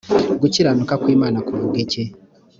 [0.41, 2.03] gukiranuka kw’imana kuvuga iki?